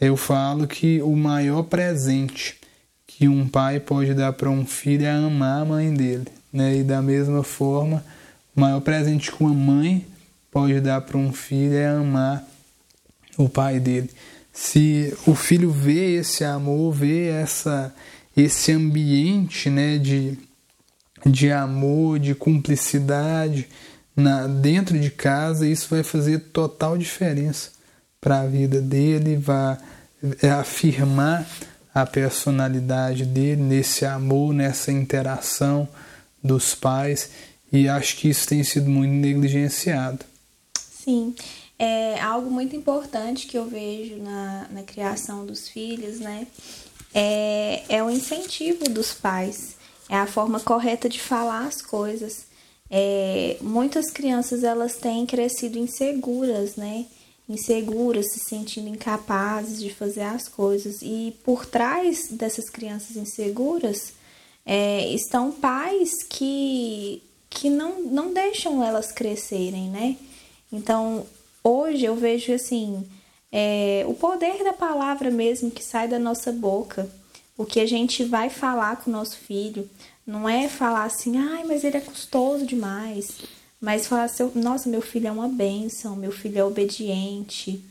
eu 0.00 0.16
falo 0.16 0.66
que 0.66 1.02
o 1.02 1.16
maior 1.16 1.64
presente 1.64 2.56
que 3.06 3.28
um 3.28 3.48
pai 3.48 3.80
pode 3.80 4.12
dar 4.14 4.32
para 4.32 4.50
um 4.50 4.66
filho 4.66 5.06
é 5.06 5.10
amar 5.10 5.62
a 5.62 5.64
mãe 5.64 5.92
dele. 5.92 6.26
Né? 6.52 6.78
E 6.78 6.82
da 6.82 7.00
mesma 7.00 7.42
forma, 7.42 8.04
o 8.54 8.60
maior 8.60 8.80
presente 8.80 9.32
que 9.32 9.42
uma 9.42 9.54
mãe 9.54 10.06
pode 10.50 10.80
dar 10.80 11.00
para 11.00 11.16
um 11.16 11.32
filho 11.32 11.74
é 11.74 11.88
amar 11.88 12.44
o 13.36 13.48
pai 13.48 13.80
dele. 13.80 14.10
Se 14.54 15.12
o 15.26 15.34
filho 15.34 15.68
vê 15.68 16.18
esse 16.18 16.44
amor, 16.44 16.92
vê 16.92 17.26
essa, 17.26 17.92
esse 18.36 18.70
ambiente 18.70 19.68
né, 19.68 19.98
de, 19.98 20.38
de 21.26 21.50
amor, 21.50 22.20
de 22.20 22.36
cumplicidade 22.36 23.68
na, 24.16 24.46
dentro 24.46 24.96
de 24.96 25.10
casa, 25.10 25.66
isso 25.66 25.88
vai 25.90 26.04
fazer 26.04 26.38
total 26.38 26.96
diferença 26.96 27.72
para 28.20 28.42
a 28.42 28.46
vida 28.46 28.80
dele, 28.80 29.36
vai 29.36 29.76
é, 30.40 30.50
afirmar 30.50 31.44
a 31.92 32.06
personalidade 32.06 33.26
dele 33.26 33.60
nesse 33.60 34.06
amor, 34.06 34.54
nessa 34.54 34.92
interação 34.92 35.88
dos 36.42 36.76
pais 36.76 37.30
e 37.72 37.88
acho 37.88 38.16
que 38.18 38.28
isso 38.28 38.46
tem 38.46 38.62
sido 38.62 38.88
muito 38.88 39.10
negligenciado. 39.10 40.24
Sim, 40.78 41.34
é 41.84 42.20
algo 42.20 42.50
muito 42.50 42.74
importante 42.74 43.46
que 43.46 43.58
eu 43.58 43.66
vejo 43.66 44.16
na, 44.16 44.66
na 44.70 44.82
criação 44.82 45.44
dos 45.44 45.68
filhos, 45.68 46.18
né? 46.18 46.46
É, 47.12 47.84
é 47.88 48.02
o 48.02 48.10
incentivo 48.10 48.88
dos 48.88 49.12
pais, 49.12 49.76
é 50.08 50.16
a 50.16 50.26
forma 50.26 50.58
correta 50.60 51.08
de 51.08 51.20
falar 51.20 51.66
as 51.66 51.82
coisas. 51.82 52.46
É, 52.90 53.56
muitas 53.60 54.10
crianças 54.10 54.64
elas 54.64 54.96
têm 54.96 55.26
crescido 55.26 55.78
inseguras, 55.78 56.76
né? 56.76 57.06
Inseguras, 57.48 58.32
se 58.32 58.40
sentindo 58.48 58.88
incapazes 58.88 59.80
de 59.80 59.92
fazer 59.92 60.22
as 60.22 60.48
coisas. 60.48 61.02
E 61.02 61.36
por 61.44 61.66
trás 61.66 62.28
dessas 62.30 62.70
crianças 62.70 63.16
inseguras, 63.16 64.14
é, 64.64 65.12
estão 65.12 65.52
pais 65.52 66.10
que, 66.28 67.22
que 67.50 67.68
não, 67.68 68.02
não 68.02 68.32
deixam 68.32 68.82
elas 68.82 69.12
crescerem, 69.12 69.90
né? 69.90 70.16
Então, 70.72 71.26
hoje 71.64 72.04
eu 72.04 72.14
vejo 72.14 72.52
assim, 72.52 73.04
é, 73.50 74.04
o 74.06 74.14
poder 74.14 74.62
da 74.62 74.72
palavra 74.74 75.30
mesmo 75.30 75.70
que 75.70 75.82
sai 75.82 76.06
da 76.06 76.18
nossa 76.18 76.52
boca, 76.52 77.08
o 77.56 77.64
que 77.64 77.80
a 77.80 77.86
gente 77.86 78.22
vai 78.24 78.50
falar 78.50 78.96
com 78.96 79.10
o 79.10 79.12
nosso 79.12 79.38
filho, 79.38 79.88
não 80.26 80.48
é 80.48 80.68
falar 80.68 81.04
assim, 81.04 81.38
ai, 81.38 81.64
mas 81.64 81.82
ele 81.82 81.96
é 81.96 82.00
custoso 82.00 82.66
demais, 82.66 83.38
mas 83.80 84.06
falar 84.06 84.24
assim, 84.24 84.50
nossa, 84.54 84.88
meu 84.88 85.00
filho 85.00 85.28
é 85.28 85.32
uma 85.32 85.48
bênção, 85.48 86.16
meu 86.16 86.32
filho 86.32 86.58
é 86.58 86.64
obediente, 86.64 87.82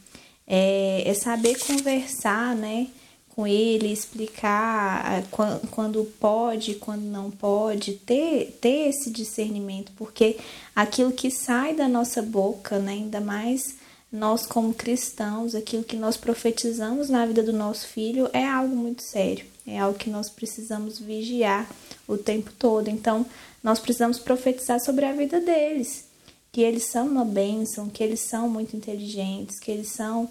é, 0.48 1.03
é 1.06 1.13
saber 1.13 1.58
conversar, 1.60 2.56
né? 2.56 2.88
Com 3.35 3.47
ele, 3.47 3.91
explicar 3.91 5.23
quando 5.71 6.05
pode, 6.19 6.75
quando 6.75 7.01
não 7.01 7.31
pode, 7.31 7.93
ter, 7.93 8.57
ter 8.61 8.89
esse 8.89 9.09
discernimento, 9.09 9.91
porque 9.95 10.37
aquilo 10.75 11.11
que 11.11 11.31
sai 11.31 11.73
da 11.73 11.87
nossa 11.87 12.21
boca, 12.21 12.77
né, 12.77 12.91
ainda 12.91 13.19
mais 13.19 13.75
nós 14.11 14.45
como 14.45 14.73
cristãos, 14.73 15.55
aquilo 15.55 15.83
que 15.83 15.95
nós 15.95 16.15
profetizamos 16.15 17.09
na 17.09 17.25
vida 17.25 17.41
do 17.41 17.51
nosso 17.51 17.87
filho 17.87 18.29
é 18.31 18.47
algo 18.47 18.75
muito 18.75 19.01
sério, 19.01 19.45
é 19.65 19.79
algo 19.79 19.97
que 19.97 20.11
nós 20.11 20.29
precisamos 20.29 20.99
vigiar 20.99 21.67
o 22.07 22.15
tempo 22.15 22.51
todo. 22.59 22.87
Então, 22.87 23.25
nós 23.63 23.79
precisamos 23.79 24.19
profetizar 24.19 24.79
sobre 24.79 25.05
a 25.05 25.13
vida 25.13 25.39
deles, 25.39 26.05
que 26.51 26.61
eles 26.61 26.83
são 26.83 27.07
uma 27.07 27.25
bênção, 27.25 27.89
que 27.89 28.03
eles 28.03 28.19
são 28.19 28.47
muito 28.47 28.77
inteligentes, 28.77 29.59
que 29.59 29.71
eles 29.71 29.89
são 29.89 30.29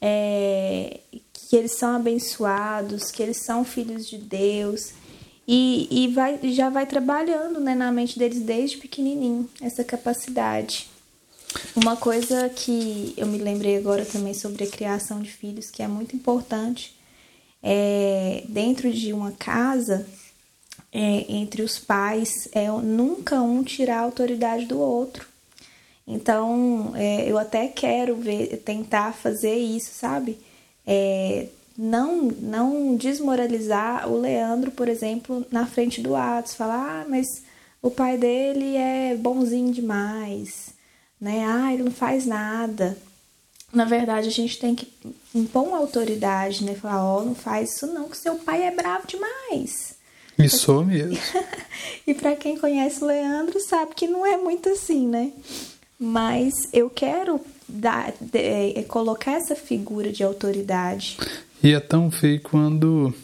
é, 0.00 1.00
que 1.32 1.56
eles 1.56 1.72
são 1.72 1.94
abençoados, 1.94 3.10
que 3.10 3.22
eles 3.22 3.44
são 3.44 3.64
filhos 3.64 4.08
de 4.08 4.18
Deus. 4.18 4.92
E, 5.46 5.88
e 5.90 6.08
vai, 6.08 6.40
já 6.52 6.68
vai 6.68 6.86
trabalhando 6.86 7.60
né, 7.60 7.74
na 7.74 7.92
mente 7.92 8.18
deles 8.18 8.40
desde 8.40 8.78
pequenininho 8.78 9.48
essa 9.60 9.84
capacidade. 9.84 10.88
Uma 11.74 11.96
coisa 11.96 12.48
que 12.48 13.14
eu 13.16 13.26
me 13.26 13.38
lembrei 13.38 13.76
agora 13.76 14.04
também 14.04 14.34
sobre 14.34 14.64
a 14.64 14.70
criação 14.70 15.22
de 15.22 15.30
filhos, 15.30 15.70
que 15.70 15.82
é 15.82 15.88
muito 15.88 16.16
importante, 16.16 16.96
é 17.62 18.44
dentro 18.48 18.92
de 18.92 19.12
uma 19.12 19.32
casa, 19.32 20.06
é, 20.92 21.26
entre 21.28 21.62
os 21.62 21.78
pais 21.78 22.48
é 22.52 22.70
nunca 22.70 23.40
um 23.40 23.62
tirar 23.62 23.98
a 23.98 24.02
autoridade 24.02 24.66
do 24.66 24.78
outro. 24.78 25.26
Então, 26.06 26.92
é, 26.94 27.28
eu 27.28 27.36
até 27.36 27.66
quero 27.66 28.16
ver, 28.16 28.58
tentar 28.58 29.12
fazer 29.12 29.56
isso, 29.56 29.90
sabe? 29.92 30.38
É, 30.86 31.48
não, 31.76 32.22
não 32.40 32.96
desmoralizar 32.96 34.08
o 34.08 34.20
Leandro, 34.20 34.70
por 34.70 34.88
exemplo, 34.88 35.44
na 35.50 35.66
frente 35.66 36.00
do 36.00 36.14
Atos, 36.14 36.54
falar, 36.54 37.02
ah, 37.02 37.06
mas 37.08 37.42
o 37.82 37.90
pai 37.90 38.16
dele 38.16 38.76
é 38.76 39.16
bonzinho 39.16 39.72
demais, 39.72 40.70
né? 41.20 41.44
Ah, 41.44 41.72
ele 41.72 41.82
não 41.82 41.92
faz 41.92 42.24
nada. 42.24 42.96
Na 43.72 43.84
verdade, 43.84 44.28
a 44.28 44.32
gente 44.32 44.58
tem 44.58 44.74
que 44.74 44.88
impor 45.34 45.64
uma 45.64 45.78
autoridade, 45.78 46.64
né? 46.64 46.74
Falar, 46.74 47.04
ó, 47.04 47.20
oh, 47.20 47.24
não 47.24 47.34
faz 47.34 47.74
isso 47.74 47.86
não, 47.88 48.08
que 48.08 48.16
seu 48.16 48.36
pai 48.36 48.62
é 48.62 48.70
bravo 48.70 49.06
demais. 49.06 49.96
Isso 50.38 50.84
mesmo. 50.84 51.18
e 52.06 52.14
para 52.14 52.36
quem 52.36 52.56
conhece 52.56 53.02
o 53.02 53.06
Leandro 53.06 53.58
sabe 53.60 53.94
que 53.94 54.06
não 54.06 54.24
é 54.24 54.36
muito 54.36 54.68
assim, 54.68 55.06
né? 55.06 55.32
Mas 55.98 56.54
eu 56.72 56.90
quero 56.90 57.40
dar, 57.68 58.12
de, 58.20 58.38
é, 58.38 58.82
colocar 58.82 59.32
essa 59.32 59.56
figura 59.56 60.12
de 60.12 60.22
autoridade. 60.22 61.16
E 61.62 61.72
é 61.72 61.80
tão 61.80 62.10
feio 62.10 62.40
quando 62.42 63.14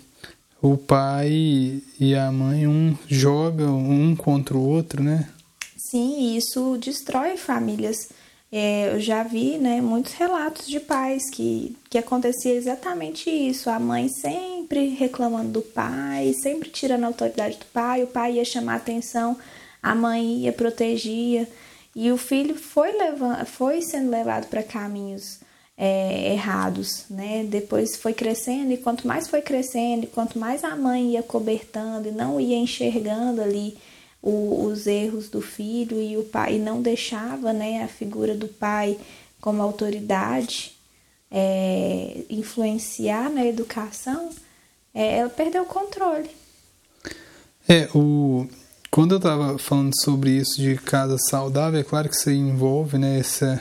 o 0.60 0.76
pai 0.76 1.82
e 2.00 2.14
a 2.14 2.30
mãe 2.32 2.66
um 2.66 2.96
jogam 3.08 3.78
um 3.78 4.16
contra 4.16 4.56
o 4.56 4.66
outro, 4.66 5.02
né? 5.02 5.28
Sim, 5.76 6.36
isso 6.36 6.78
destrói 6.78 7.36
famílias. 7.36 8.08
É, 8.50 8.94
eu 8.94 9.00
já 9.00 9.22
vi 9.22 9.58
né, 9.58 9.80
muitos 9.80 10.12
relatos 10.12 10.66
de 10.66 10.78
pais 10.78 11.22
que, 11.30 11.76
que 11.90 11.98
acontecia 11.98 12.54
exatamente 12.54 13.28
isso. 13.28 13.68
A 13.68 13.78
mãe 13.78 14.08
sempre 14.08 14.88
reclamando 14.88 15.50
do 15.50 15.62
pai, 15.62 16.32
sempre 16.42 16.70
tirando 16.70 17.04
a 17.04 17.08
autoridade 17.08 17.58
do 17.58 17.66
pai, 17.66 18.02
o 18.02 18.06
pai 18.06 18.34
ia 18.34 18.44
chamar 18.44 18.76
atenção, 18.76 19.36
a 19.82 19.94
mãe 19.94 20.44
ia, 20.44 20.52
protegia. 20.52 21.48
E 21.94 22.10
o 22.10 22.16
filho 22.16 22.54
foi, 22.54 22.92
levando, 22.92 23.44
foi 23.46 23.82
sendo 23.82 24.10
levado 24.10 24.46
para 24.48 24.62
caminhos 24.62 25.40
é, 25.76 26.32
errados, 26.32 27.04
né? 27.10 27.44
Depois 27.44 27.96
foi 27.96 28.14
crescendo 28.14 28.72
e 28.72 28.76
quanto 28.76 29.06
mais 29.06 29.28
foi 29.28 29.42
crescendo, 29.42 30.04
e 30.04 30.06
quanto 30.06 30.38
mais 30.38 30.64
a 30.64 30.76
mãe 30.76 31.12
ia 31.12 31.22
cobertando 31.22 32.08
e 32.08 32.12
não 32.12 32.40
ia 32.40 32.56
enxergando 32.56 33.42
ali 33.42 33.76
o, 34.22 34.64
os 34.66 34.86
erros 34.86 35.28
do 35.28 35.42
filho 35.42 36.00
e 36.00 36.16
o 36.16 36.24
pai 36.24 36.54
e 36.56 36.58
não 36.58 36.80
deixava, 36.80 37.52
né, 37.52 37.82
a 37.82 37.88
figura 37.88 38.34
do 38.34 38.48
pai 38.48 38.96
como 39.40 39.60
autoridade 39.60 40.72
é, 41.30 42.18
influenciar 42.30 43.28
na 43.28 43.44
educação, 43.44 44.30
é, 44.94 45.18
ela 45.18 45.30
perdeu 45.30 45.62
o 45.62 45.66
controle. 45.66 46.30
É, 47.68 47.88
o, 47.94 48.46
quando 48.92 49.12
eu 49.12 49.16
estava 49.16 49.58
falando 49.58 49.92
sobre 50.04 50.32
isso 50.32 50.60
de 50.60 50.76
casa 50.76 51.16
saudável, 51.30 51.80
é 51.80 51.82
claro 51.82 52.10
que 52.10 52.14
isso 52.14 52.30
envolve, 52.30 52.98
né, 52.98 53.18
essa, 53.18 53.58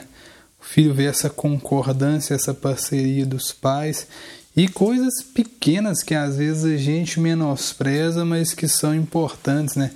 o 0.60 0.62
filho 0.62 0.92
ver 0.92 1.08
essa 1.08 1.30
concordância, 1.30 2.34
essa 2.34 2.52
parceria 2.52 3.24
dos 3.24 3.50
pais 3.50 4.06
e 4.54 4.68
coisas 4.68 5.22
pequenas 5.22 6.02
que 6.02 6.14
às 6.14 6.36
vezes 6.36 6.66
a 6.66 6.76
gente 6.76 7.18
menospreza, 7.18 8.26
mas 8.26 8.52
que 8.52 8.68
são 8.68 8.94
importantes, 8.94 9.74
né? 9.74 9.92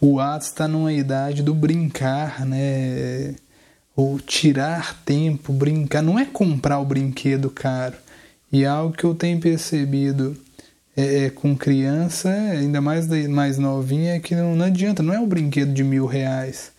O 0.00 0.20
Atos 0.20 0.46
está 0.46 0.68
numa 0.68 0.92
idade 0.92 1.42
do 1.42 1.52
brincar, 1.52 2.46
né? 2.46 3.34
Ou 3.96 4.20
tirar 4.20 5.02
tempo, 5.04 5.52
brincar. 5.52 6.00
Não 6.00 6.16
é 6.16 6.24
comprar 6.24 6.78
o 6.78 6.84
brinquedo 6.84 7.50
caro. 7.50 7.96
E 8.52 8.62
é 8.62 8.66
algo 8.68 8.96
que 8.96 9.02
eu 9.02 9.16
tenho 9.16 9.40
percebido 9.40 10.36
é, 10.96 11.24
é, 11.24 11.30
com 11.30 11.56
criança, 11.56 12.30
ainda 12.30 12.80
mais 12.80 13.06
mais 13.28 13.58
novinha, 13.58 14.14
é 14.14 14.20
que 14.20 14.34
não, 14.34 14.56
não 14.56 14.64
adianta, 14.64 15.02
não 15.02 15.12
é 15.12 15.20
um 15.20 15.28
brinquedo 15.28 15.72
de 15.72 15.84
mil 15.84 16.06
reais. 16.06 16.72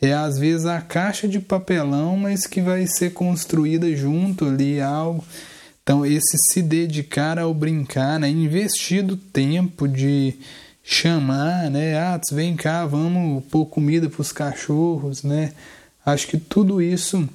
É 0.00 0.12
às 0.14 0.38
vezes 0.38 0.64
a 0.64 0.80
caixa 0.80 1.28
de 1.28 1.40
papelão, 1.40 2.16
mas 2.16 2.46
que 2.46 2.60
vai 2.60 2.86
ser 2.86 3.12
construída 3.12 3.94
junto 3.94 4.46
ali, 4.46 4.80
algo. 4.80 5.24
Então, 5.82 6.06
esse 6.06 6.36
se 6.52 6.62
dedicar 6.62 7.38
ao 7.38 7.52
brincar, 7.52 8.20
né? 8.20 8.28
investir 8.28 9.02
do 9.02 9.16
tempo 9.16 9.88
de 9.88 10.34
chamar, 10.82 11.70
né? 11.70 11.98
Ah, 11.98 12.20
vem 12.32 12.56
cá, 12.56 12.86
vamos 12.86 13.44
pôr 13.46 13.66
comida 13.66 14.08
para 14.08 14.22
os 14.22 14.32
cachorros, 14.32 15.22
né? 15.22 15.52
Acho 16.04 16.26
que 16.28 16.38
tudo 16.38 16.80
isso 16.80 17.28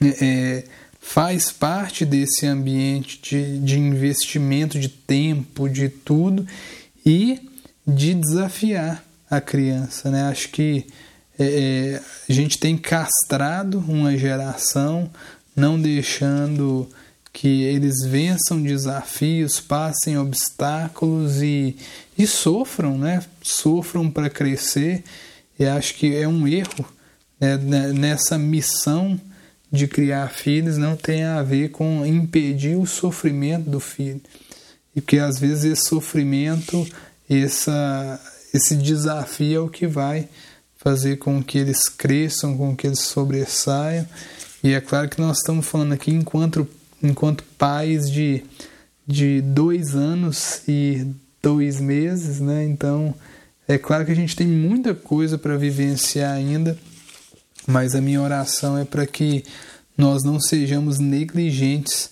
é, 0.00 0.24
é 0.24 0.64
faz 1.08 1.50
parte 1.50 2.04
desse 2.04 2.46
ambiente 2.46 3.18
de, 3.22 3.58
de 3.60 3.78
investimento 3.78 4.78
de 4.78 4.90
tempo, 4.90 5.66
de 5.66 5.88
tudo 5.88 6.46
e 7.04 7.40
de 7.86 8.12
desafiar 8.12 9.02
a 9.30 9.40
criança. 9.40 10.10
Né? 10.10 10.24
Acho 10.24 10.50
que 10.50 10.84
é, 11.38 11.44
é, 11.96 12.02
a 12.28 12.32
gente 12.32 12.58
tem 12.58 12.76
castrado 12.76 13.82
uma 13.88 14.18
geração, 14.18 15.10
não 15.56 15.80
deixando 15.80 16.86
que 17.32 17.62
eles 17.62 18.04
vençam 18.04 18.62
desafios, 18.62 19.60
passem 19.60 20.18
obstáculos 20.18 21.40
e, 21.40 21.74
e 22.18 22.26
sofram, 22.26 22.98
né? 22.98 23.24
Sofram 23.40 24.10
para 24.10 24.28
crescer. 24.28 25.04
E 25.58 25.64
acho 25.64 25.94
que 25.94 26.14
é 26.14 26.28
um 26.28 26.46
erro 26.46 26.84
né? 27.40 27.56
nessa 27.94 28.36
missão 28.36 29.18
de 29.70 29.86
criar 29.86 30.28
filhos 30.28 30.78
não 30.78 30.96
tem 30.96 31.24
a 31.24 31.42
ver 31.42 31.70
com 31.70 32.04
impedir 32.04 32.76
o 32.76 32.86
sofrimento 32.86 33.68
do 33.68 33.80
filho. 33.80 34.20
E 34.96 35.00
que 35.00 35.18
às 35.18 35.38
vezes 35.38 35.64
esse 35.64 35.88
sofrimento, 35.88 36.86
essa, 37.28 38.20
esse 38.52 38.74
desafio 38.76 39.56
é 39.56 39.60
o 39.60 39.68
que 39.68 39.86
vai 39.86 40.28
fazer 40.76 41.16
com 41.16 41.42
que 41.42 41.58
eles 41.58 41.88
cresçam, 41.88 42.56
com 42.56 42.74
que 42.74 42.86
eles 42.86 43.00
sobressaiam. 43.00 44.06
E 44.62 44.72
é 44.72 44.80
claro 44.80 45.08
que 45.08 45.20
nós 45.20 45.38
estamos 45.38 45.66
falando 45.66 45.92
aqui 45.92 46.10
enquanto, 46.10 46.66
enquanto 47.02 47.44
pais 47.58 48.10
de, 48.10 48.42
de 49.06 49.42
dois 49.42 49.94
anos 49.94 50.62
e 50.66 51.06
dois 51.42 51.80
meses, 51.80 52.40
né? 52.40 52.64
Então 52.64 53.14
é 53.66 53.76
claro 53.76 54.04
que 54.04 54.12
a 54.12 54.16
gente 54.16 54.34
tem 54.34 54.46
muita 54.46 54.94
coisa 54.94 55.36
para 55.36 55.56
vivenciar 55.56 56.32
ainda 56.32 56.76
mas 57.68 57.94
a 57.94 58.00
minha 58.00 58.22
oração 58.22 58.78
é 58.78 58.84
para 58.86 59.06
que 59.06 59.44
nós 59.94 60.24
não 60.24 60.40
sejamos 60.40 60.98
negligentes 60.98 62.08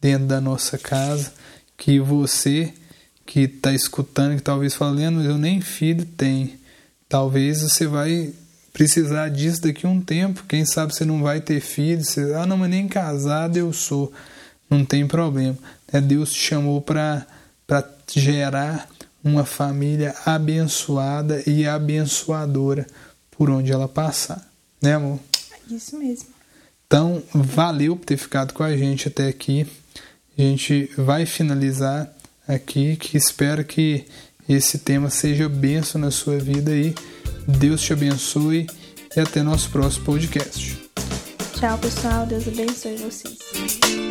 dentro 0.00 0.26
da 0.26 0.40
nossa 0.40 0.76
casa, 0.76 1.32
que 1.76 2.00
você 2.00 2.74
que 3.24 3.42
está 3.42 3.72
escutando, 3.72 4.34
que 4.34 4.42
talvez 4.42 4.74
falando, 4.74 5.22
eu 5.22 5.38
nem 5.38 5.60
filho 5.60 6.04
tenho, 6.04 6.50
talvez 7.08 7.62
você 7.62 7.86
vai 7.86 8.32
precisar 8.72 9.28
disso 9.28 9.62
daqui 9.62 9.86
a 9.86 9.88
um 9.88 10.00
tempo, 10.00 10.44
quem 10.48 10.64
sabe 10.64 10.92
você 10.92 11.04
não 11.04 11.22
vai 11.22 11.40
ter 11.40 11.60
filho, 11.60 12.04
você, 12.04 12.34
ah 12.34 12.44
não, 12.44 12.56
mas 12.56 12.70
nem 12.70 12.88
casado 12.88 13.56
eu 13.56 13.72
sou, 13.72 14.12
não 14.68 14.84
tem 14.84 15.06
problema, 15.06 15.56
né? 15.92 16.00
Deus 16.00 16.32
te 16.32 16.40
chamou 16.40 16.80
para 16.80 17.24
gerar 18.12 18.88
uma 19.22 19.44
família 19.44 20.16
abençoada 20.24 21.42
e 21.48 21.64
abençoadora 21.64 22.86
por 23.30 23.50
onde 23.50 23.70
ela 23.70 23.86
passar. 23.86 24.55
Né, 24.80 24.94
amor? 24.94 25.18
Isso 25.70 25.98
mesmo. 25.98 26.28
Então, 26.86 27.22
valeu 27.34 27.96
por 27.96 28.04
ter 28.04 28.16
ficado 28.16 28.52
com 28.52 28.62
a 28.62 28.76
gente 28.76 29.08
até 29.08 29.28
aqui. 29.28 29.66
A 30.38 30.42
gente 30.42 30.90
vai 30.96 31.26
finalizar 31.26 32.14
aqui, 32.46 32.96
que 32.96 33.16
espero 33.16 33.64
que 33.64 34.04
esse 34.48 34.78
tema 34.78 35.10
seja 35.10 35.48
benção 35.48 36.00
na 36.00 36.10
sua 36.10 36.38
vida 36.38 36.70
aí. 36.70 36.94
Deus 37.48 37.82
te 37.82 37.92
abençoe 37.92 38.66
e 39.16 39.20
até 39.20 39.42
nosso 39.42 39.70
próximo 39.70 40.04
podcast. 40.04 40.78
Tchau, 41.58 41.78
pessoal. 41.78 42.26
Deus 42.26 42.46
abençoe 42.46 42.96
vocês. 42.96 44.05